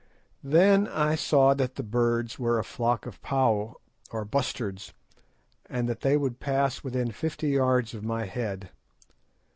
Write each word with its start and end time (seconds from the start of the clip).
Then 0.43 0.87
I 0.87 1.13
saw 1.13 1.53
that 1.53 1.75
the 1.75 1.83
birds 1.83 2.39
were 2.39 2.57
a 2.57 2.63
flock 2.63 3.05
of 3.05 3.21
pauw 3.21 3.75
or 4.09 4.25
bustards, 4.25 4.93
and 5.67 5.87
that 5.87 6.01
they 6.01 6.17
would 6.17 6.39
pass 6.39 6.83
within 6.83 7.11
fifty 7.11 7.49
yards 7.49 7.93
of 7.93 8.03
my 8.03 8.25
head. 8.25 8.71